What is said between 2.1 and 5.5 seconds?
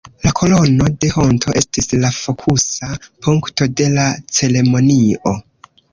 fokusa punkto de la ceremonio.